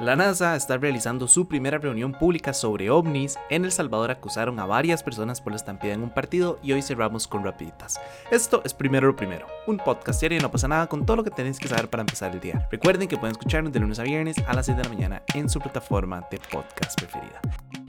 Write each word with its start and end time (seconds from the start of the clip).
La 0.00 0.16
NASA 0.16 0.56
está 0.56 0.78
realizando 0.78 1.28
su 1.28 1.46
primera 1.46 1.76
reunión 1.76 2.12
pública 2.12 2.54
sobre 2.54 2.88
ovnis. 2.88 3.38
En 3.50 3.66
El 3.66 3.70
Salvador 3.70 4.10
acusaron 4.10 4.58
a 4.58 4.64
varias 4.64 5.02
personas 5.02 5.42
por 5.42 5.52
la 5.52 5.58
estampida 5.58 5.92
en 5.92 6.02
un 6.02 6.08
partido 6.08 6.58
y 6.62 6.72
hoy 6.72 6.80
cerramos 6.80 7.28
con 7.28 7.44
rapiditas. 7.44 8.00
Esto 8.30 8.62
es 8.64 8.72
Primero 8.72 9.08
lo 9.08 9.16
Primero, 9.16 9.46
un 9.66 9.76
podcast 9.76 10.18
serio 10.18 10.38
y 10.38 10.40
no 10.40 10.50
pasa 10.50 10.68
nada 10.68 10.86
con 10.86 11.04
todo 11.04 11.18
lo 11.18 11.24
que 11.24 11.30
tenéis 11.30 11.58
que 11.58 11.68
saber 11.68 11.90
para 11.90 12.00
empezar 12.00 12.32
el 12.32 12.40
día. 12.40 12.66
Recuerden 12.70 13.08
que 13.08 13.18
pueden 13.18 13.32
escucharnos 13.32 13.74
de 13.74 13.80
lunes 13.80 13.98
a 13.98 14.04
viernes 14.04 14.36
a 14.46 14.54
las 14.54 14.64
6 14.64 14.78
de 14.78 14.84
la 14.84 14.88
mañana 14.88 15.22
en 15.34 15.50
su 15.50 15.60
plataforma 15.60 16.26
de 16.30 16.38
podcast 16.50 16.98
preferida. 16.98 17.42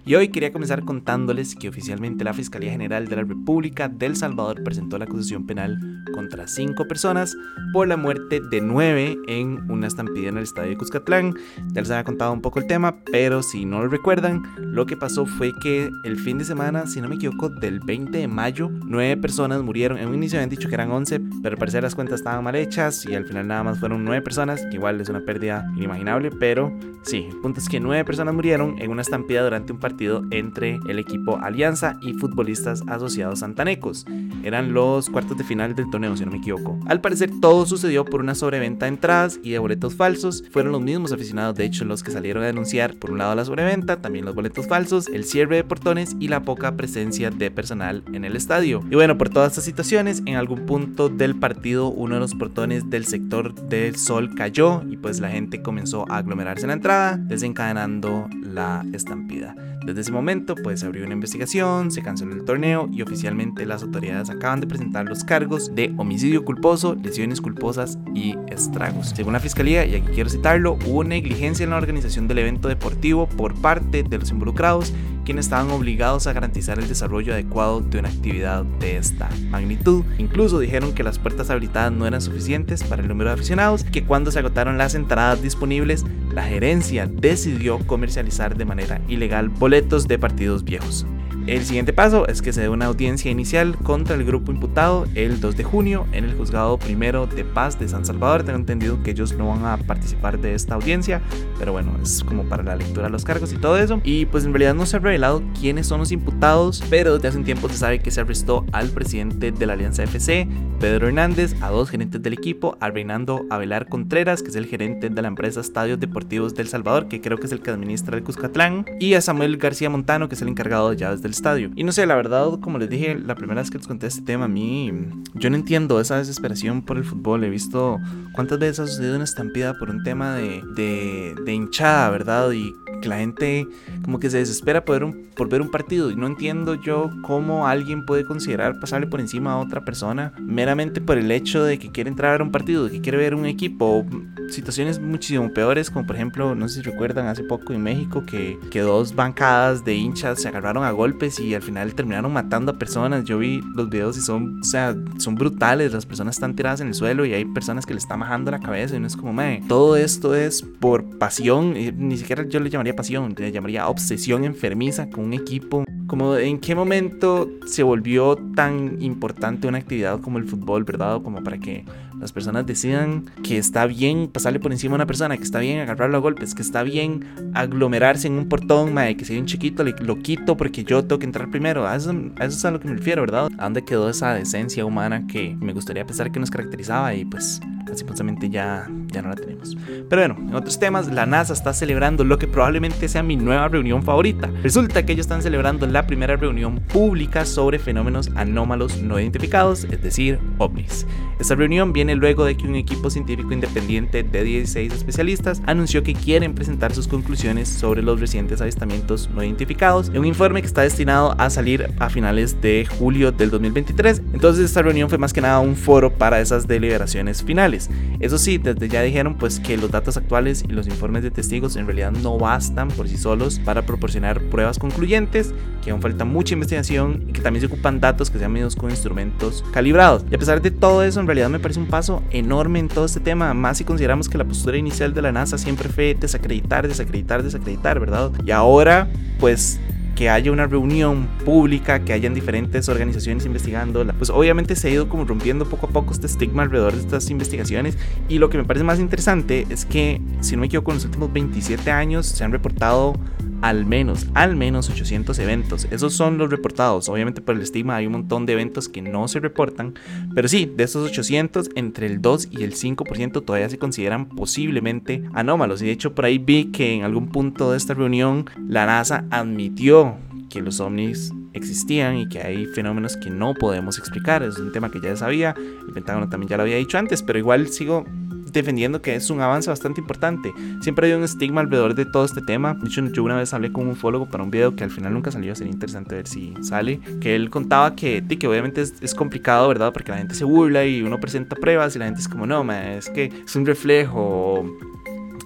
Y 0.03 0.15
hoy 0.15 0.29
quería 0.29 0.51
comenzar 0.51 0.83
contándoles 0.83 1.55
que 1.55 1.69
oficialmente 1.69 2.23
la 2.23 2.33
Fiscalía 2.33 2.71
General 2.71 3.07
de 3.07 3.15
la 3.15 3.23
República 3.23 3.87
del 3.87 4.15
Salvador 4.15 4.63
presentó 4.63 4.97
la 4.97 5.05
acusación 5.05 5.45
penal 5.45 5.79
contra 6.11 6.47
cinco 6.47 6.87
personas 6.87 7.37
por 7.71 7.87
la 7.87 7.97
muerte 7.97 8.41
de 8.49 8.61
nueve 8.61 9.15
en 9.27 9.69
una 9.69 9.85
estampida 9.85 10.29
en 10.29 10.37
el 10.37 10.43
estadio 10.43 10.71
de 10.71 10.77
Cuscatlán. 10.77 11.35
Ya 11.73 11.81
les 11.81 11.91
había 11.91 12.03
contado 12.03 12.33
un 12.33 12.41
poco 12.41 12.59
el 12.59 12.65
tema, 12.65 12.97
pero 13.11 13.43
si 13.43 13.63
no 13.63 13.83
lo 13.83 13.89
recuerdan, 13.89 14.41
lo 14.57 14.87
que 14.87 14.97
pasó 14.97 15.27
fue 15.27 15.53
que 15.61 15.91
el 16.03 16.17
fin 16.17 16.39
de 16.39 16.45
semana, 16.45 16.87
si 16.87 16.99
no 16.99 17.07
me 17.07 17.15
equivoco, 17.15 17.49
del 17.49 17.79
20 17.79 18.17
de 18.17 18.27
mayo, 18.27 18.71
nueve 18.71 19.17
personas 19.17 19.61
murieron. 19.61 19.99
En 19.99 20.07
un 20.07 20.15
inicio 20.15 20.39
habían 20.39 20.49
dicho 20.49 20.67
que 20.67 20.75
eran 20.75 20.89
11, 20.89 21.21
pero 21.41 21.53
al 21.53 21.59
parecer 21.59 21.83
las 21.83 21.95
cuentas 21.95 22.19
estaban 22.19 22.43
mal 22.43 22.55
hechas 22.55 23.05
y 23.05 23.15
al 23.15 23.25
final 23.25 23.47
nada 23.47 23.63
más 23.63 23.79
fueron 23.79 24.03
nueve 24.03 24.21
personas, 24.21 24.65
que 24.65 24.75
igual 24.75 24.99
es 25.01 25.09
una 25.09 25.21
pérdida 25.21 25.65
inimaginable, 25.75 26.31
pero 26.31 26.71
sí, 27.03 27.27
el 27.29 27.37
punto 27.37 27.59
es 27.59 27.69
que 27.69 27.79
nueve 27.79 28.05
personas 28.05 28.33
murieron 28.33 28.75
en 28.79 28.91
una 28.91 29.01
estampida 29.01 29.43
durante 29.43 29.73
un 29.73 29.79
partido 29.79 30.23
entre 30.31 30.79
el 30.87 30.99
equipo 30.99 31.37
Alianza 31.37 31.97
y 32.01 32.13
futbolistas 32.13 32.83
asociados 32.87 33.39
santanecos. 33.39 34.05
Eran 34.43 34.73
los 34.73 35.09
cuartos 35.09 35.37
de 35.37 35.43
final 35.43 35.75
del 35.75 35.89
torneo, 35.89 36.15
si 36.17 36.25
no 36.25 36.31
me 36.31 36.37
equivoco. 36.37 36.79
Al 36.87 37.01
parecer 37.01 37.31
todo 37.41 37.65
sucedió 37.65 38.05
por 38.05 38.21
una 38.21 38.35
sobreventa 38.35 38.85
de 38.85 38.89
entradas 38.89 39.39
y 39.43 39.51
de 39.51 39.59
boletos 39.59 39.95
falsos. 39.95 40.43
Fueron 40.51 40.71
los 40.71 40.81
mismos 40.81 41.11
aficionados, 41.11 41.55
de 41.55 41.65
hecho, 41.65 41.85
los 41.85 42.03
que 42.03 42.11
salieron 42.11 42.43
a 42.43 42.47
denunciar 42.47 42.95
por 42.95 43.11
un 43.11 43.19
lado 43.19 43.35
la 43.35 43.45
sobreventa, 43.45 44.01
también 44.01 44.25
los 44.25 44.35
boletos 44.35 44.67
falsos, 44.67 45.07
el 45.07 45.25
cierre 45.25 45.57
de 45.57 45.63
portones 45.63 46.15
y 46.19 46.27
la 46.27 46.43
poca 46.43 46.75
presencia 46.75 47.29
de 47.29 47.51
personal 47.51 48.03
en 48.13 48.25
el 48.25 48.35
estadio. 48.35 48.81
Y 48.89 48.95
bueno, 48.95 49.17
por 49.17 49.29
todas 49.29 49.51
estas 49.51 49.65
situaciones, 49.65 50.23
en 50.25 50.35
algún 50.35 50.65
punto 50.65 51.09
del 51.09 51.30
partido 51.39 51.89
uno 51.89 52.15
de 52.15 52.21
los 52.21 52.35
portones 52.35 52.89
del 52.89 53.05
sector 53.05 53.53
del 53.53 53.95
sol 53.95 54.33
cayó 54.35 54.83
y 54.89 54.97
pues 54.97 55.19
la 55.19 55.29
gente 55.29 55.61
comenzó 55.61 56.09
a 56.11 56.17
aglomerarse 56.17 56.63
en 56.63 56.69
la 56.69 56.73
entrada, 56.73 57.17
desencadenando 57.17 58.27
la 58.43 58.85
estampida. 58.93 59.55
Desde 59.85 60.01
ese 60.01 60.11
momento, 60.11 60.53
pues 60.55 60.81
se 60.81 60.85
abrió 60.85 61.05
una 61.05 61.13
investigación, 61.13 61.89
se 61.89 62.03
canceló 62.03 62.33
el 62.33 62.45
torneo 62.45 62.87
y 62.91 63.01
oficialmente 63.01 63.65
las 63.65 63.81
autoridades 63.81 64.29
acaban 64.29 64.61
de 64.61 64.67
presentar 64.67 65.07
los 65.07 65.23
cargos 65.23 65.73
de 65.73 65.93
homicidio 65.97 66.45
culposo, 66.45 66.95
lesiones 66.95 67.41
culposas 67.41 67.97
y 68.13 68.35
estragos. 68.47 69.09
Según 69.15 69.33
la 69.33 69.39
fiscalía, 69.39 69.83
y 69.85 69.95
aquí 69.95 70.07
quiero 70.13 70.29
citarlo, 70.29 70.77
hubo 70.85 71.03
negligencia 71.03 71.63
en 71.63 71.71
la 71.71 71.77
organización 71.77 72.27
del 72.27 72.39
evento 72.39 72.67
deportivo 72.67 73.27
por 73.27 73.59
parte 73.59 74.03
de 74.03 74.17
los 74.19 74.29
involucrados 74.29 74.93
quienes 75.23 75.45
estaban 75.45 75.71
obligados 75.71 76.27
a 76.27 76.33
garantizar 76.33 76.79
el 76.79 76.87
desarrollo 76.87 77.33
adecuado 77.33 77.81
de 77.81 77.99
una 77.99 78.09
actividad 78.09 78.63
de 78.63 78.97
esta 78.97 79.29
magnitud. 79.49 80.03
Incluso 80.17 80.59
dijeron 80.59 80.93
que 80.93 81.03
las 81.03 81.19
puertas 81.19 81.49
habilitadas 81.49 81.91
no 81.91 82.07
eran 82.07 82.21
suficientes 82.21 82.83
para 82.83 83.01
el 83.01 83.07
número 83.07 83.29
de 83.29 83.35
aficionados, 83.35 83.83
que 83.83 84.03
cuando 84.03 84.31
se 84.31 84.39
agotaron 84.39 84.77
las 84.77 84.95
entradas 84.95 85.41
disponibles, 85.41 86.05
la 86.33 86.43
gerencia 86.43 87.07
decidió 87.07 87.79
comercializar 87.85 88.57
de 88.57 88.65
manera 88.65 89.01
ilegal 89.07 89.49
boletos 89.49 90.07
de 90.07 90.19
partidos 90.19 90.63
viejos. 90.63 91.05
El 91.47 91.65
siguiente 91.65 91.91
paso 91.91 92.27
es 92.27 92.41
que 92.41 92.53
se 92.53 92.61
dé 92.61 92.69
una 92.69 92.85
audiencia 92.85 93.31
inicial 93.31 93.75
contra 93.77 94.15
el 94.15 94.23
grupo 94.23 94.51
imputado 94.51 95.05
el 95.15 95.41
2 95.41 95.57
de 95.57 95.63
junio 95.63 96.05
en 96.11 96.23
el 96.23 96.35
juzgado 96.35 96.77
primero 96.77 97.25
de 97.25 97.43
paz 97.43 97.79
de 97.79 97.87
San 97.87 98.05
Salvador. 98.05 98.43
Tengo 98.43 98.59
entendido 98.59 99.01
que 99.01 99.11
ellos 99.11 99.33
no 99.33 99.49
van 99.49 99.65
a 99.65 99.77
participar 99.77 100.39
de 100.39 100.53
esta 100.53 100.75
audiencia, 100.75 101.21
pero 101.57 101.71
bueno, 101.71 101.97
es 102.01 102.23
como 102.23 102.43
para 102.43 102.63
la 102.63 102.75
lectura 102.75 103.07
de 103.07 103.11
los 103.11 103.25
cargos 103.25 103.51
y 103.53 103.57
todo 103.57 103.77
eso. 103.77 103.99
Y 104.03 104.27
pues 104.27 104.45
en 104.45 104.53
realidad 104.53 104.75
no 104.75 104.85
se 104.85 104.97
ha 104.97 104.99
revelado 104.99 105.41
quiénes 105.59 105.87
son 105.87 105.99
los 105.99 106.11
imputados, 106.11 106.83
pero 106.89 107.15
desde 107.15 107.29
hace 107.29 107.37
un 107.39 107.43
tiempo 107.43 107.67
se 107.69 107.77
sabe 107.77 107.99
que 107.99 108.11
se 108.11 108.21
arrestó 108.21 108.65
al 108.71 108.89
presidente 108.89 109.51
de 109.51 109.65
la 109.65 109.73
Alianza 109.73 110.03
FC, 110.03 110.47
Pedro 110.79 111.07
Hernández, 111.07 111.55
a 111.61 111.69
dos 111.69 111.89
gerentes 111.89 112.21
del 112.21 112.33
equipo, 112.33 112.77
a 112.79 112.89
Reinando 112.89 113.45
Avelar 113.49 113.87
Contreras, 113.87 114.41
que 114.43 114.49
es 114.49 114.55
el 114.55 114.67
gerente 114.67 115.09
de 115.09 115.21
la 115.21 115.27
empresa 115.27 115.61
Estadios 115.61 115.99
Deportivos 115.99 116.53
del 116.53 116.67
Salvador, 116.67 117.07
que 117.07 117.19
creo 117.21 117.37
que 117.37 117.47
es 117.47 117.51
el 117.51 117.61
que 117.61 117.71
administra 117.71 118.17
el 118.17 118.23
Cuscatlán, 118.23 118.85
y 118.99 119.15
a 119.15 119.21
Samuel 119.21 119.57
García 119.57 119.89
Montano, 119.89 120.29
que 120.29 120.35
es 120.35 120.41
el 120.41 120.47
encargado 120.47 120.89
de 120.89 120.97
llaves 120.97 121.21
del 121.21 121.30
estadio. 121.31 121.71
Y 121.75 121.83
no 121.83 121.91
sé, 121.91 122.05
la 122.05 122.15
verdad, 122.15 122.59
como 122.59 122.77
les 122.77 122.89
dije 122.89 123.15
la 123.15 123.35
primera 123.35 123.61
vez 123.61 123.71
que 123.71 123.77
les 123.77 123.87
conté 123.87 124.07
este 124.07 124.21
tema, 124.21 124.45
a 124.45 124.47
mí, 124.47 124.91
yo 125.33 125.49
no 125.49 125.55
entiendo 125.55 125.99
esa 125.99 126.17
desesperación 126.17 126.81
por 126.81 126.97
el 126.97 127.03
fútbol. 127.03 127.43
He 127.43 127.49
visto 127.49 127.99
cuántas 128.33 128.59
veces 128.59 128.79
ha 128.79 128.87
sucedido 128.87 129.15
una 129.15 129.23
estampida 129.23 129.77
por 129.77 129.89
un 129.89 130.03
tema 130.03 130.35
de, 130.35 130.63
de, 130.75 131.35
de 131.43 131.53
hinchada, 131.53 132.09
¿verdad? 132.09 132.51
Y 132.51 132.73
que 133.01 133.09
la 133.09 133.17
gente 133.17 133.67
como 134.03 134.19
que 134.19 134.29
se 134.29 134.37
desespera 134.37 134.85
por 134.85 134.95
ver, 134.95 135.03
un, 135.03 135.29
por 135.35 135.49
ver 135.49 135.61
un 135.61 135.69
partido 135.69 136.11
y 136.11 136.15
no 136.15 136.27
entiendo 136.27 136.75
yo 136.75 137.09
cómo 137.23 137.67
alguien 137.67 138.05
puede 138.05 138.25
considerar 138.25 138.79
pasarle 138.79 139.07
por 139.07 139.19
encima 139.19 139.53
a 139.53 139.57
otra 139.57 139.83
persona 139.83 140.33
meramente 140.39 141.01
por 141.01 141.17
el 141.17 141.31
hecho 141.31 141.63
de 141.63 141.79
que 141.79 141.91
quiere 141.91 142.09
entrar 142.09 142.29
a 142.29 142.31
ver 142.33 142.41
un 142.41 142.51
partido, 142.51 142.85
de 142.85 142.91
que 142.91 143.01
quiere 143.01 143.17
ver 143.17 143.35
un 143.35 143.45
equipo. 143.45 144.05
Situaciones 144.49 144.99
muchísimo 144.99 145.53
peores, 145.53 145.89
como 145.89 146.05
por 146.05 146.15
ejemplo, 146.15 146.55
no 146.55 146.67
sé 146.67 146.75
si 146.75 146.81
recuerdan 146.81 147.27
hace 147.27 147.43
poco 147.43 147.73
en 147.73 147.81
México 147.83 148.25
que, 148.25 148.59
que 148.69 148.81
dos 148.81 149.15
bancadas 149.15 149.85
de 149.85 149.95
hinchas 149.95 150.41
se 150.41 150.47
agarraron 150.49 150.83
a 150.83 150.91
golpes 150.91 151.39
y 151.39 151.55
al 151.55 151.61
final 151.61 151.93
terminaron 151.95 152.33
matando 152.33 152.73
a 152.73 152.77
personas. 152.77 153.23
Yo 153.23 153.37
vi 153.37 153.61
los 153.75 153.89
videos 153.89 154.17
y 154.17 154.21
son, 154.21 154.59
o 154.59 154.63
sea, 154.63 154.95
son 155.17 155.35
brutales. 155.35 155.93
Las 155.93 156.05
personas 156.05 156.35
están 156.35 156.55
tiradas 156.55 156.81
en 156.81 156.87
el 156.87 156.93
suelo 156.93 157.25
y 157.25 157.33
hay 157.33 157.45
personas 157.45 157.85
que 157.85 157.93
le 157.93 157.99
están 157.99 158.19
bajando 158.19 158.51
la 158.51 158.59
cabeza 158.59 158.95
y 158.95 158.99
no 158.99 159.07
es 159.07 159.15
como, 159.15 159.31
me 159.31 159.63
todo 159.67 159.95
esto 159.95 160.35
es 160.35 160.61
por 160.61 161.17
pasión. 161.17 161.73
Ni 161.73 162.17
siquiera 162.17 162.43
yo 162.47 162.59
le 162.59 162.69
llamaría 162.69 162.90
pasión, 162.95 163.33
le 163.37 163.51
llamaría 163.51 163.87
obsesión 163.87 164.43
enfermiza 164.43 165.09
con 165.09 165.25
un 165.25 165.33
equipo. 165.33 165.85
Como 166.07 166.35
en 166.35 166.59
qué 166.59 166.75
momento 166.75 167.49
se 167.65 167.83
volvió 167.83 168.35
tan 168.55 169.01
importante 169.01 169.67
una 169.67 169.77
actividad 169.77 170.19
como 170.19 170.37
el 170.39 170.45
fútbol, 170.45 170.83
¿verdad? 170.83 171.21
Como 171.21 171.41
para 171.43 171.57
que 171.57 171.85
las 172.19 172.31
personas 172.31 172.65
decidan 172.65 173.25
que 173.43 173.57
está 173.57 173.85
bien 173.87 174.27
pasarle 174.27 174.59
por 174.59 174.71
encima 174.71 174.93
a 174.93 174.97
una 174.97 175.07
persona, 175.07 175.37
que 175.37 175.43
está 175.43 175.59
bien 175.59 175.79
agarrarlo 175.79 176.17
a 176.17 176.19
golpes, 176.19 176.53
que 176.53 176.61
está 176.61 176.83
bien 176.83 177.25
aglomerarse 177.53 178.27
en 178.27 178.33
un 178.33 178.47
portón, 178.47 178.93
mae, 178.93 179.17
que 179.17 179.25
si 179.25 179.33
hay 179.33 179.39
un 179.39 179.45
chiquito 179.45 179.83
lo 179.83 180.19
quito 180.19 180.57
porque 180.57 180.83
yo 180.83 181.03
tengo 181.03 181.19
que 181.19 181.25
entrar 181.25 181.49
primero. 181.49 181.87
A 181.87 181.95
eso, 181.95 182.11
a 182.11 182.45
eso 182.45 182.57
es 182.57 182.65
a 182.65 182.71
lo 182.71 182.79
que 182.79 182.87
me 182.87 182.95
refiero, 182.95 183.21
¿verdad? 183.21 183.49
¿A 183.57 183.63
dónde 183.63 183.83
quedó 183.83 184.09
esa 184.09 184.33
decencia 184.33 184.85
humana 184.85 185.25
que 185.27 185.55
me 185.59 185.73
gustaría 185.73 186.05
pensar 186.05 186.31
que 186.31 186.39
nos 186.39 186.51
caracterizaba 186.51 187.13
y 187.15 187.25
pues 187.25 187.59
supuestamente 187.95 188.49
ya, 188.49 188.89
ya 189.07 189.21
no 189.21 189.29
la 189.29 189.35
tenemos. 189.35 189.75
Pero 190.09 190.21
bueno, 190.21 190.35
en 190.49 190.55
otros 190.55 190.79
temas, 190.79 191.07
la 191.07 191.25
NASA 191.25 191.53
está 191.53 191.73
celebrando 191.73 192.23
lo 192.23 192.37
que 192.37 192.47
probablemente 192.47 193.07
sea 193.07 193.23
mi 193.23 193.35
nueva 193.35 193.67
reunión 193.67 194.03
favorita. 194.03 194.49
Resulta 194.63 195.05
que 195.05 195.13
ellos 195.13 195.25
están 195.25 195.41
celebrando 195.41 195.85
la 195.87 196.07
primera 196.07 196.35
reunión 196.35 196.79
pública 196.79 197.45
sobre 197.45 197.79
fenómenos 197.79 198.29
anómalos 198.35 199.01
no 199.01 199.19
identificados, 199.19 199.85
es 199.85 200.01
decir, 200.01 200.39
ovnis. 200.57 201.05
Esta 201.39 201.55
reunión 201.55 201.91
viene 201.91 202.15
luego 202.15 202.45
de 202.45 202.55
que 202.55 202.67
un 202.67 202.75
equipo 202.75 203.09
científico 203.09 203.51
independiente 203.51 204.23
de 204.23 204.43
16 204.43 204.93
especialistas 204.93 205.61
anunció 205.65 206.03
que 206.03 206.13
quieren 206.13 206.53
presentar 206.53 206.93
sus 206.93 207.07
conclusiones 207.07 207.67
sobre 207.67 208.03
los 208.03 208.19
recientes 208.19 208.61
avistamientos 208.61 209.29
no 209.33 209.43
identificados 209.43 210.09
en 210.09 210.19
un 210.19 210.25
informe 210.25 210.61
que 210.61 210.67
está 210.67 210.81
destinado 210.83 211.35
a 211.37 211.49
salir 211.49 211.91
a 211.99 212.09
finales 212.09 212.61
de 212.61 212.87
julio 212.99 213.31
del 213.31 213.49
2023. 213.49 214.21
Entonces 214.33 214.65
esta 214.65 214.81
reunión 214.81 215.09
fue 215.09 215.17
más 215.17 215.33
que 215.33 215.41
nada 215.41 215.59
un 215.59 215.75
foro 215.75 216.13
para 216.13 216.39
esas 216.41 216.67
deliberaciones 216.67 217.43
finales. 217.43 217.80
Eso 218.19 218.37
sí, 218.37 218.57
desde 218.57 218.87
ya 218.87 219.01
dijeron 219.01 219.35
pues 219.35 219.59
que 219.59 219.77
los 219.77 219.91
datos 219.91 220.17
actuales 220.17 220.63
y 220.67 220.71
los 220.71 220.87
informes 220.87 221.23
de 221.23 221.31
testigos 221.31 221.75
en 221.75 221.85
realidad 221.85 222.11
no 222.11 222.37
bastan 222.37 222.89
por 222.89 223.07
sí 223.07 223.17
solos 223.17 223.59
para 223.59 223.83
proporcionar 223.83 224.41
pruebas 224.41 224.79
concluyentes, 224.79 225.53
que 225.83 225.91
aún 225.91 226.01
falta 226.01 226.25
mucha 226.25 226.53
investigación 226.53 227.25
y 227.27 227.33
que 227.33 227.41
también 227.41 227.61
se 227.61 227.67
ocupan 227.67 227.99
datos 227.99 228.29
que 228.29 228.39
sean 228.39 228.51
medidos 228.51 228.75
con 228.75 228.89
instrumentos 228.89 229.63
calibrados. 229.71 230.25
Y 230.29 230.35
a 230.35 230.37
pesar 230.37 230.61
de 230.61 230.71
todo 230.71 231.03
eso, 231.03 231.19
en 231.19 231.27
realidad 231.27 231.49
me 231.49 231.59
parece 231.59 231.79
un 231.79 231.87
paso 231.87 232.23
enorme 232.31 232.79
en 232.79 232.87
todo 232.87 233.05
este 233.05 233.19
tema, 233.19 233.53
más 233.53 233.77
si 233.77 233.83
consideramos 233.83 234.29
que 234.29 234.37
la 234.37 234.45
postura 234.45 234.77
inicial 234.77 235.13
de 235.13 235.21
la 235.21 235.31
NASA 235.31 235.57
siempre 235.57 235.89
fue 235.89 236.15
desacreditar, 236.19 236.87
desacreditar, 236.87 237.43
desacreditar, 237.43 237.99
¿verdad? 237.99 238.31
Y 238.45 238.51
ahora, 238.51 239.07
pues 239.39 239.79
que 240.15 240.29
haya 240.29 240.51
una 240.51 240.67
reunión 240.67 241.27
pública, 241.45 242.03
que 242.03 242.13
hayan 242.13 242.33
diferentes 242.33 242.89
organizaciones 242.89 243.45
investigando, 243.45 244.05
pues 244.17 244.29
obviamente 244.29 244.75
se 244.75 244.87
ha 244.87 244.91
ido 244.91 245.09
como 245.09 245.25
rompiendo 245.25 245.65
poco 245.65 245.87
a 245.87 245.89
poco 245.89 246.13
este 246.13 246.27
estigma 246.27 246.63
alrededor 246.63 246.93
de 246.93 246.99
estas 246.99 247.29
investigaciones. 247.29 247.97
Y 248.29 248.39
lo 248.39 248.49
que 248.49 248.57
me 248.57 248.63
parece 248.63 248.83
más 248.83 248.99
interesante 248.99 249.65
es 249.69 249.85
que, 249.85 250.21
si 250.41 250.55
no 250.55 250.61
me 250.61 250.67
equivoco, 250.67 250.91
en 250.91 250.97
los 250.97 251.05
últimos 251.05 251.31
27 251.33 251.91
años 251.91 252.25
se 252.25 252.43
han 252.43 252.51
reportado 252.51 253.13
al 253.61 253.85
menos, 253.85 254.27
al 254.33 254.55
menos 254.55 254.89
800 254.89 255.37
eventos. 255.39 255.87
Esos 255.91 256.13
son 256.13 256.37
los 256.37 256.49
reportados. 256.49 257.09
Obviamente 257.09 257.41
por 257.41 257.55
el 257.55 257.61
estigma 257.61 257.95
hay 257.95 258.07
un 258.07 258.13
montón 258.13 258.45
de 258.45 258.53
eventos 258.53 258.89
que 258.89 259.01
no 259.01 259.27
se 259.27 259.39
reportan. 259.39 259.93
Pero 260.33 260.47
sí, 260.47 260.71
de 260.75 260.83
esos 260.83 261.09
800, 261.09 261.69
entre 261.75 262.07
el 262.07 262.21
2 262.21 262.49
y 262.51 262.63
el 262.63 262.73
5% 262.73 263.43
todavía 263.45 263.69
se 263.69 263.77
consideran 263.77 264.27
posiblemente 264.29 265.23
anómalos. 265.33 265.81
Y 265.81 265.85
de 265.85 265.91
hecho 265.91 266.15
por 266.15 266.25
ahí 266.25 266.37
vi 266.37 266.65
que 266.65 266.93
en 266.93 267.03
algún 267.03 267.29
punto 267.29 267.71
de 267.71 267.77
esta 267.77 267.93
reunión 267.93 268.45
la 268.67 268.85
NASA 268.85 269.25
admitió 269.29 270.17
que 270.49 270.61
los 270.61 270.79
ovnis 270.79 271.31
existían 271.53 272.17
y 272.17 272.27
que 272.27 272.41
hay 272.41 272.65
fenómenos 272.67 273.17
que 273.17 273.29
no 273.29 273.53
podemos 273.53 273.97
explicar. 273.97 274.43
Es 274.43 274.57
un 274.57 274.71
tema 274.71 274.91
que 274.91 274.99
ya 274.99 275.15
sabía. 275.15 275.55
El 275.87 275.93
Pentágono 275.93 276.29
también 276.29 276.49
ya 276.49 276.57
lo 276.57 276.63
había 276.63 276.75
dicho 276.75 276.97
antes, 276.97 277.23
pero 277.23 277.39
igual 277.39 277.67
sigo 277.67 278.05
defendiendo 278.51 279.01
que 279.01 279.15
es 279.15 279.29
un 279.29 279.41
avance 279.41 279.69
bastante 279.69 280.01
importante. 280.01 280.53
Siempre 280.81 281.07
hay 281.07 281.13
un 281.13 281.23
estigma 281.23 281.61
alrededor 281.61 281.95
de 281.95 282.05
todo 282.05 282.25
este 282.25 282.41
tema. 282.41 282.73
De 282.73 282.87
hecho, 282.87 283.05
yo 283.07 283.23
una 283.23 283.37
vez 283.37 283.53
hablé 283.53 283.71
con 283.71 283.85
un 283.85 283.91
ufólogo 283.91 284.27
para 284.27 284.43
un 284.43 284.51
video 284.51 284.75
que 284.75 284.83
al 284.83 284.91
final 284.91 285.13
nunca 285.13 285.31
salió, 285.31 285.55
sería 285.55 285.73
interesante 285.73 286.15
ver 286.15 286.27
si 286.27 286.53
sale, 286.61 286.99
que 287.19 287.35
él 287.35 287.49
contaba 287.49 287.95
que, 287.95 288.23
que 288.39 288.47
obviamente 288.47 288.81
es, 288.81 288.93
es 289.01 289.15
complicado, 289.15 289.67
¿verdad? 289.67 289.93
Porque 289.93 290.11
la 290.11 290.17
gente 290.17 290.35
se 290.35 290.43
burla 290.43 290.85
y 290.85 291.01
uno 291.01 291.19
presenta 291.19 291.55
pruebas 291.55 291.95
y 291.95 291.99
la 291.99 292.05
gente 292.05 292.21
es 292.21 292.27
como, 292.27 292.45
no, 292.45 292.69
es 292.71 293.09
que 293.09 293.31
es 293.45 293.55
un 293.55 293.65
reflejo 293.65 294.65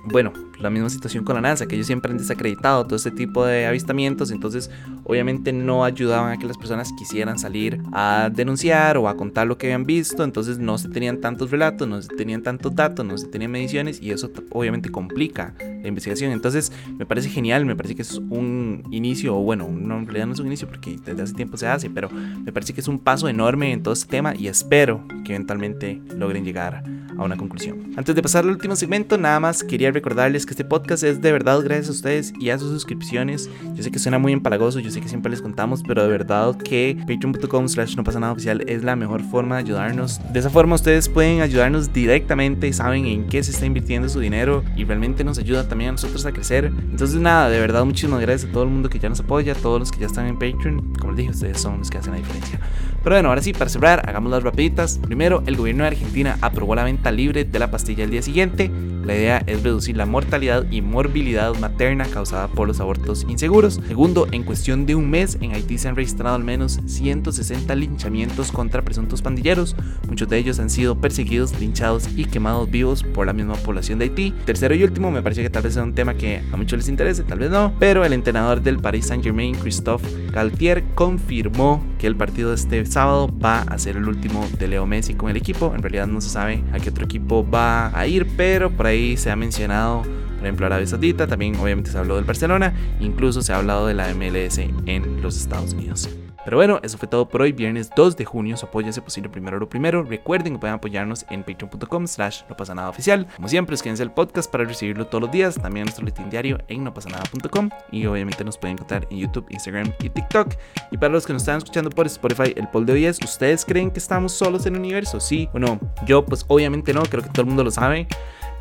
bueno, 0.06 0.32
la 0.60 0.70
misma 0.70 0.90
situación 0.90 1.24
con 1.24 1.36
la 1.36 1.42
NASA, 1.42 1.66
que 1.66 1.76
ellos 1.76 1.88
siempre 1.88 2.12
han 2.12 2.18
desacreditado 2.18 2.86
todo 2.86 2.96
este 2.96 3.12
tipo 3.12 3.46
de 3.46 3.66
avistamientos, 3.66 4.32
entonces 4.32 4.70
obviamente 5.04 5.52
no 5.52 5.84
ayudaban 5.84 6.32
a 6.32 6.38
que 6.38 6.46
las 6.46 6.58
personas 6.58 6.92
quisieran 6.98 7.40
salir 7.40 7.82
a 7.92 8.30
denunciar 8.34 8.98
o 8.98 9.10
a 9.10 9.18
contar 9.18 9.48
lo 9.48 9.58
que 9.58 9.68
habían 9.68 9.86
visto, 9.86 10.24
entonces 10.24 10.60
no 10.60 10.78
se 10.78 10.90
tenían 10.90 11.22
tantos 11.22 11.52
relatos, 11.52 11.88
no 11.88 12.02
se 12.02 12.10
tenían 12.10 12.44
tantos 12.44 12.76
datos, 12.76 13.06
no 13.06 13.18
se 13.18 13.28
tenían 13.28 13.52
mediciones 13.52 14.02
y 14.02 14.12
eso 14.12 14.32
obviamente 14.52 14.90
complica 14.90 15.54
la 15.60 15.88
investigación. 15.88 16.32
Entonces 16.32 16.72
me 16.98 17.06
parece 17.06 17.30
genial, 17.30 17.66
me 17.66 17.76
parece 17.76 17.96
que 17.96 18.02
es 18.02 18.16
un 18.16 18.84
inicio, 18.92 19.38
o 19.38 19.42
bueno, 19.42 19.68
no, 19.70 19.98
en 19.98 20.06
realidad 20.06 20.28
no 20.28 20.34
es 20.34 20.40
un 20.40 20.48
inicio 20.48 20.68
porque 20.68 20.98
desde 21.04 21.22
hace 21.22 21.34
tiempo 21.34 21.58
se 21.58 21.68
hace, 21.68 21.90
pero 21.90 22.10
me 22.10 22.52
parece 22.52 22.74
que 22.74 22.82
es 22.82 22.88
un 22.88 23.00
paso 23.00 23.28
enorme 23.28 23.72
en 23.72 23.84
todo 23.84 23.94
este 23.94 24.10
tema 24.10 24.36
y 24.36 24.48
espero 24.48 25.06
que 25.24 25.34
eventualmente 25.34 26.02
logren 26.16 26.46
llegar 26.46 26.84
a 27.18 27.24
una 27.24 27.38
conclusión. 27.38 27.94
Antes 27.96 28.16
de 28.16 28.22
pasar 28.22 28.44
al 28.44 28.52
último 28.52 28.76
segmento, 28.76 29.18
nada 29.18 29.40
más 29.40 29.64
quería 29.64 29.92
recordarles 29.92 30.46
que 30.46 30.52
este 30.52 30.66
podcast 30.66 31.04
es 31.04 31.22
de 31.22 31.32
verdad 31.32 31.62
gracias 31.64 31.90
a 31.90 31.92
ustedes 31.92 32.34
y 32.40 32.50
a 32.50 32.58
sus 32.58 32.70
suscripciones. 32.70 33.50
Yo 33.74 33.84
sé 33.84 33.92
que 33.92 34.00
suena 34.00 34.20
muy 34.20 34.34
empalagoso, 34.34 34.80
yo 34.80 34.92
sé 34.92 35.02
que 35.02 35.08
siempre 35.08 35.30
les 35.32 35.42
contamos, 35.42 35.84
pero 35.88 36.04
de 36.04 36.10
verdad 36.10 36.56
que 36.58 36.98
patreon.com 37.08 37.68
slash 37.68 37.96
no 37.96 38.04
pasa 38.04 38.20
nada 38.20 38.34
oficial 38.34 38.64
es 38.68 38.84
la 38.84 38.96
mejor 38.96 39.24
forma 39.24 39.56
de 39.56 39.62
ayudarnos. 39.64 40.20
De 40.32 40.40
esa 40.40 40.50
forma 40.50 40.76
ustedes 40.76 41.10
pueden 41.10 41.42
ayudarnos 41.42 41.94
directamente, 41.94 42.72
saben 42.74 43.06
en 43.06 43.28
qué 43.28 43.44
se 43.44 43.52
está 43.52 43.66
invirtiendo 43.66 44.10
su 44.10 44.20
dinero 44.20 44.64
y 44.76 44.84
realmente 44.84 45.24
nos 45.24 45.40
ayuda 45.40 45.68
también 45.68 45.90
a 45.90 45.92
nosotros 45.94 46.26
a 46.26 46.32
crecer. 46.32 46.66
Entonces 46.66 47.20
nada, 47.20 47.50
de 47.50 47.60
verdad 47.60 47.86
muchísimas 47.86 48.22
gracias 48.22 48.50
a 48.50 48.54
todo 48.54 48.64
el 48.64 48.70
mundo 48.70 48.90
que 48.90 49.00
ya 49.00 49.10
nos 49.10 49.20
apoya, 49.20 49.54
a 49.54 49.56
todos 49.56 49.80
los 49.80 49.92
que 49.92 50.00
ya 50.00 50.08
están 50.08 50.28
en 50.28 50.36
Patreon. 50.36 50.94
Como 51.00 51.12
les 51.12 51.18
dije, 51.18 51.30
ustedes 51.32 51.62
son 51.62 51.80
los 51.80 51.90
que 51.90 51.98
hacen 51.98 52.14
la 52.14 52.18
diferencia. 52.18 52.60
Pero 53.04 53.16
bueno, 53.16 53.30
ahora 53.30 53.42
sí, 53.42 53.54
para 53.54 53.70
cerrar, 53.70 54.10
hagamos 54.10 54.32
las 54.32 54.42
rapiditas. 54.42 54.98
Primero, 54.98 55.44
el 55.46 55.56
gobierno 55.56 55.84
de 55.84 55.90
Argentina 55.90 56.38
aprobó 56.42 56.74
la 56.74 56.84
venta 56.84 57.05
libre 57.12 57.46
de 57.46 57.60
la 57.60 57.72
pastilla 57.72 58.04
el 58.04 58.12
día 58.12 58.22
siguiente. 58.22 58.72
La 59.06 59.16
idea 59.16 59.44
es 59.46 59.62
reducir 59.62 59.96
la 59.96 60.08
mortalidad 60.08 60.66
y 60.72 60.82
morbilidad 60.82 61.54
materna 61.60 62.06
causada 62.06 62.48
por 62.48 62.68
los 62.68 62.80
abortos 62.80 63.26
inseguros. 63.30 63.80
Segundo, 63.88 64.28
en 64.32 64.44
cuestión 64.44 64.88
de 64.88 64.96
un 64.96 65.10
mes, 65.10 65.38
en 65.42 65.54
Haití 65.54 65.78
se 65.78 65.88
han 65.88 65.96
registrado 65.96 66.36
al 66.36 66.44
menos 66.44 66.80
160 66.88 67.76
linchamientos 67.76 68.52
contra 68.52 68.82
presuntos 68.82 69.22
pandilleros. 69.22 69.76
Muchos 70.08 70.28
de 70.28 70.40
ellos 70.40 70.60
han 70.60 70.72
sido 70.72 71.00
perseguidos, 71.00 71.60
linchados 71.60 72.10
y 72.16 72.26
quemados 72.26 72.72
vivos 72.72 73.04
por 73.04 73.28
la 73.28 73.34
misma 73.34 73.54
población 73.56 74.00
de 74.00 74.06
Haití. 74.06 74.34
Tercero 74.46 74.74
y 74.74 74.84
último, 74.84 75.12
me 75.12 75.22
parece 75.22 75.44
que 75.44 75.52
tal 75.52 75.64
vez 75.64 75.76
sea 75.76 75.84
un 75.84 75.94
tema 75.94 76.16
que 76.16 76.42
a 76.52 76.58
muchos 76.58 76.78
les 76.78 76.90
interese, 76.90 77.24
tal 77.24 77.40
vez 77.40 77.52
no, 77.52 77.74
pero 77.80 78.06
el 78.06 78.14
entrenador 78.14 78.62
del 78.62 78.80
Paris 78.80 79.06
Saint 79.06 79.24
Germain, 79.24 79.56
Christophe 79.56 80.08
Galtier, 80.32 80.84
confirmó 80.96 81.84
que 82.06 82.10
el 82.10 82.16
partido 82.16 82.50
de 82.50 82.56
este 82.56 82.86
sábado 82.86 83.34
va 83.44 83.62
a 83.62 83.80
ser 83.80 83.98
el 83.98 84.08
último 84.08 84.48
de 84.60 84.68
Leo 84.68 84.86
Messi 84.86 85.16
con 85.16 85.32
el 85.32 85.38
equipo. 85.38 85.74
En 85.74 85.82
realidad 85.82 86.06
no 86.06 86.22
se 86.22 86.30
sabe 86.30 86.64
a 86.72 86.78
qué 86.80 86.92
otro 86.92 87.06
equipo 87.06 87.44
va 87.50 87.88
a 87.98 88.06
ir, 88.06 88.28
pero 88.38 88.70
por 88.70 88.86
ahí 88.86 89.18
se 89.18 89.32
ha 89.32 89.36
mencionado, 89.36 90.04
por 90.04 90.44
ejemplo, 90.44 90.68
Arabia 90.68 90.86
Saudita, 90.86 91.26
también 91.26 91.56
obviamente 91.56 91.90
se 91.90 91.98
habló 91.98 92.18
del 92.18 92.26
Barcelona, 92.26 92.76
incluso 93.00 93.42
se 93.42 93.54
ha 93.54 93.58
hablado 93.58 93.88
de 93.88 93.96
la 93.96 94.14
MLS 94.14 94.60
en 94.60 95.24
los 95.24 95.36
Estados 95.36 95.74
Unidos. 95.74 96.08
Pero 96.46 96.58
bueno, 96.58 96.80
eso 96.84 97.00
fue 97.00 97.08
todo 97.08 97.28
por 97.28 97.42
hoy, 97.42 97.52
viernes 97.52 97.90
2 97.96 98.16
de 98.16 98.24
junio. 98.24 98.56
Su 98.56 98.68
apoyo 98.68 98.90
es 98.90 99.00
posible 99.00 99.30
primero 99.30 99.60
lo 99.60 99.68
primero. 99.68 100.04
Recuerden 100.04 100.54
que 100.54 100.60
pueden 100.60 100.76
apoyarnos 100.76 101.26
en 101.32 101.44
patreon.com 101.44 102.06
slash 102.06 102.44
no 102.48 102.56
pasa 102.56 102.76
nada 102.76 102.88
oficial. 102.88 103.26
Como 103.36 103.48
siempre, 103.48 103.74
escríbanse 103.74 104.04
el 104.04 104.12
podcast 104.12 104.52
para 104.52 104.64
recibirlo 104.64 105.08
todos 105.08 105.24
los 105.24 105.32
días. 105.32 105.56
También 105.56 105.86
nuestro 105.86 106.06
listín 106.06 106.30
diario 106.30 106.60
en 106.68 106.84
nopasanada.com. 106.84 107.72
Y 107.92 108.06
obviamente 108.06 108.44
nos 108.44 108.60
pueden 108.60 108.76
encontrar 108.76 109.08
en 109.10 109.18
YouTube, 109.18 109.48
Instagram 109.50 109.92
y 110.00 110.10
TikTok. 110.10 110.54
Y 110.92 110.98
para 110.98 111.12
los 111.12 111.26
que 111.26 111.34
nos 111.34 111.42
están 111.42 111.58
escuchando 111.58 111.90
por 111.90 112.06
Spotify, 112.06 112.54
el 112.56 112.68
poll 112.68 112.86
de 112.86 112.94
hoy 112.94 113.06
es, 113.06 113.20
¿ustedes 113.24 113.66
creen 113.66 113.90
que 113.90 113.98
estamos 113.98 114.32
solos 114.32 114.68
en 114.68 114.76
el 114.76 114.82
universo? 114.82 115.20
¿Sí 115.20 115.50
o 115.52 115.58
no? 115.58 115.80
Yo 116.06 116.24
pues 116.24 116.46
obviamente 116.48 116.94
no, 116.94 117.02
creo 117.04 117.24
que 117.24 117.30
todo 117.30 117.42
el 117.42 117.48
mundo 117.48 117.64
lo 117.64 117.72
sabe. 117.72 118.08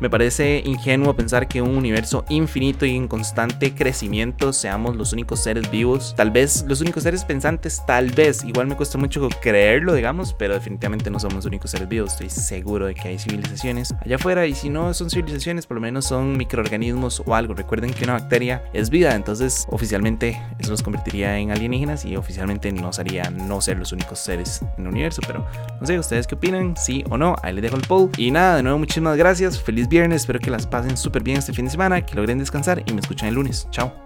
Me 0.01 0.09
parece 0.09 0.61
ingenuo 0.65 1.15
pensar 1.15 1.47
que 1.47 1.61
un 1.61 1.77
universo 1.77 2.25
infinito 2.29 2.85
y 2.85 2.95
en 2.95 3.07
constante 3.07 3.73
crecimiento 3.73 4.51
seamos 4.51 4.95
los 4.97 5.13
únicos 5.13 5.41
seres 5.41 5.71
vivos. 5.71 6.13
Tal 6.17 6.31
vez 6.31 6.65
los 6.67 6.81
únicos 6.81 7.03
seres 7.03 7.23
pensantes, 7.23 7.81
tal 7.87 8.11
vez. 8.11 8.43
Igual 8.43 8.67
me 8.67 8.75
cuesta 8.75 8.97
mucho 8.97 9.29
creerlo, 9.41 9.93
digamos, 9.93 10.33
pero 10.33 10.53
definitivamente 10.53 11.09
no 11.09 11.19
somos 11.19 11.35
los 11.35 11.45
únicos 11.45 11.71
seres 11.71 11.87
vivos. 11.87 12.11
Estoy 12.11 12.29
seguro 12.29 12.87
de 12.87 12.95
que 12.95 13.07
hay 13.07 13.19
civilizaciones 13.19 13.93
allá 14.01 14.17
afuera 14.17 14.45
y 14.45 14.53
si 14.53 14.69
no 14.69 14.93
son 14.93 15.09
civilizaciones, 15.09 15.65
por 15.65 15.75
lo 15.75 15.81
menos 15.81 16.05
son 16.05 16.35
microorganismos 16.37 17.23
o 17.25 17.33
algo. 17.33 17.53
Recuerden 17.53 17.93
que 17.93 18.03
una 18.03 18.13
bacteria 18.13 18.63
es 18.73 18.89
vida, 18.89 19.15
entonces 19.15 19.65
oficialmente 19.69 20.41
eso 20.59 20.71
los 20.71 20.83
convertiría 20.83 21.37
en 21.37 21.51
alienígenas 21.51 22.03
y 22.03 22.17
oficialmente 22.17 22.71
nos 22.71 22.99
haría 22.99 23.29
no 23.29 23.61
ser 23.61 23.77
los 23.77 23.93
únicos 23.93 24.19
seres 24.19 24.61
en 24.77 24.85
el 24.85 24.91
universo. 24.91 25.21
Pero 25.25 25.45
no 25.79 25.87
sé, 25.87 25.97
¿ustedes 25.97 26.27
qué 26.27 26.35
opinan? 26.35 26.75
¿Sí 26.75 27.03
o 27.09 27.17
no? 27.17 27.35
Ahí 27.43 27.53
les 27.53 27.63
dejo 27.63 27.77
el 27.77 27.83
poll. 27.83 28.09
Y 28.17 28.31
nada, 28.31 28.57
de 28.57 28.63
nuevo, 28.63 28.77
muchísimas 28.77 29.17
gracias. 29.17 29.57
Viernes, 29.87 30.21
espero 30.21 30.39
que 30.39 30.51
las 30.51 30.67
pasen 30.67 30.97
súper 30.97 31.23
bien 31.23 31.37
este 31.37 31.53
fin 31.53 31.65
de 31.65 31.71
semana, 31.71 32.05
que 32.05 32.15
logren 32.15 32.39
descansar 32.39 32.83
y 32.85 32.93
me 32.93 33.01
escuchen 33.01 33.27
el 33.29 33.35
lunes. 33.35 33.67
Chao. 33.71 34.04